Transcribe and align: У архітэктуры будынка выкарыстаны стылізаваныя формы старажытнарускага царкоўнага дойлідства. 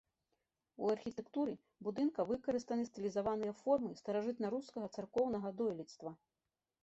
У 0.83 0.87
архітэктуры 0.93 1.53
будынка 1.87 2.25
выкарыстаны 2.31 2.87
стылізаваныя 2.91 3.53
формы 3.61 3.91
старажытнарускага 4.01 4.87
царкоўнага 4.99 5.49
дойлідства. 5.61 6.09